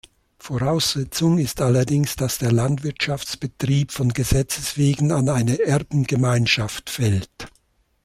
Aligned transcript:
Voraussetzung 0.39 1.37
ist 1.37 1.61
allerdings, 1.61 2.15
dass 2.15 2.39
der 2.39 2.51
Landwirtschaftsbetrieb 2.51 3.91
von 3.91 4.09
Gesetzes 4.09 4.75
wegen 4.75 5.11
an 5.11 5.29
eine 5.29 5.61
Erbengemeinschaft 5.63 6.89
fällt. 6.89 7.29